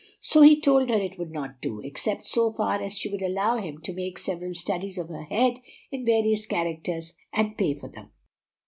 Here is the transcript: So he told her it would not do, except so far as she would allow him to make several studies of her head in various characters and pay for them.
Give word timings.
So 0.19 0.41
he 0.41 0.59
told 0.59 0.89
her 0.89 0.95
it 0.97 1.19
would 1.19 1.29
not 1.29 1.61
do, 1.61 1.79
except 1.81 2.25
so 2.25 2.51
far 2.51 2.81
as 2.81 2.97
she 2.97 3.07
would 3.07 3.21
allow 3.21 3.57
him 3.59 3.77
to 3.81 3.93
make 3.93 4.17
several 4.17 4.55
studies 4.55 4.97
of 4.97 5.09
her 5.09 5.25
head 5.25 5.59
in 5.91 6.03
various 6.05 6.47
characters 6.47 7.13
and 7.31 7.55
pay 7.55 7.75
for 7.75 7.87
them. 7.89 8.09